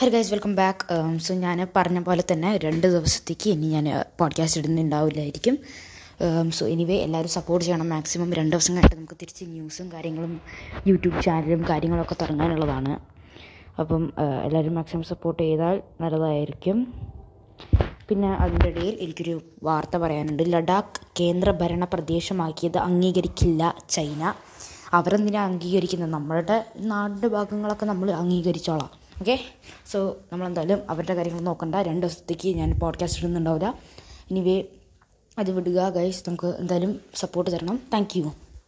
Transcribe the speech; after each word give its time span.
Hari 0.00 0.10
guys 0.10 0.32
welcome 0.32 0.56
back 0.56 1.18
so 1.18 1.34
ഞാൻ 1.34 1.66
പറഞ്ഞ 1.76 1.98
പോലെ 2.02 2.22
തന്നെ 2.32 2.56
രണ്ട് 2.56 2.86
ദിവസത്തേക്ക് 2.86 3.50
ഇനി 3.50 3.66
ഞാൻ 3.66 4.04
പോഡ്കാസ്റ്റ് 4.20 4.60
ഇടുന്നുണ്ടാവില്ലായിരിക്കും. 4.60 5.58
സോ 6.50 6.66
എനിവേ 6.66 6.96
എല്ലാവരും 6.96 7.30
സപ്പോർട്ട് 7.30 7.66
ചെയ്യണം. 7.66 7.88
മാക്സിമം 7.88 8.32
രണ്ട് 8.32 8.56
ദിവസം 8.56 8.74
കഴിഞ്ഞിട്ട് 8.74 8.96
നമുക്ക് 8.96 9.16
തിരിച്ച് 9.22 9.44
ന്യൂസും 9.44 9.92
കാര്യങ്ങളും 9.92 10.40
യൂട്യൂബ് 10.86 11.22
ചാനലും 11.22 11.64
കാര്യങ്ങളൊക്കെ 11.68 12.16
തുടങ്ങാനുള്ളതാണ്. 12.20 12.98
അപ്പം 13.80 14.12
എല്ലാവരും 14.44 14.74
മാക്സിമം 14.74 15.02
സപ്പോർട്ട് 15.02 15.42
ചെയ്താൽ 15.42 15.82
നല്ലതായിരിക്കും. 16.00 16.94
പിന്നെ 18.08 18.32
അതിന്റെ 18.34 18.68
ഇടയിൽ 18.68 18.98
എനിക്കൊരു 19.00 19.42
വാർത്ത 19.62 19.96
പറയാനുണ്ട്. 19.96 20.42
ലഡാക്ക് 20.52 21.00
കേന്ദ്രഭരണ 21.20 21.84
പ്രദേശമാക്കിയത് 21.84 22.78
അംഗീകരിക്കില്ല 22.78 23.74
ചൈന. 23.90 24.34
അവരെന്തിനാ 24.92 25.44
അംഗീകരിക്കുന്നത്? 25.44 26.10
നമ്മളുടെ 26.10 26.64
നാടിന്റെ 26.78 27.28
ഭാഗങ്ങളൊക്കെ 27.28 27.86
നമ്മൾ 27.86 28.10
അംഗീകരിച്ചോളാം. 28.10 29.03
ഓക്കെ 29.20 29.40
സോ 29.90 30.16
നമ്മളെന്തായാലും 30.32 30.90
അവരുടെ 30.90 31.14
കാര്യങ്ങൾ 31.14 31.40
നോക്കണ്ട. 31.40 31.74
രണ്ട് 31.74 32.06
ദിവസത്തേക്ക് 32.06 32.56
ഞാൻ 32.56 32.78
പോഡ്കാസ്റ്റ് 32.78 33.20
ഇടുന്നുണ്ടാവില്ല. 33.20 33.68
ഇനി 34.30 34.40
വേ 34.40 34.64
അത് 35.38 35.50
വിടുക 35.50 35.88
ഗൈസ് 35.88 36.24
നമുക്ക് 36.26 36.46
എന്തായാലും 36.46 37.00
സപ്പോർട്ട് 37.14 37.50
തരണം. 37.50 37.82
Thank 37.92 38.18
you 38.18 38.32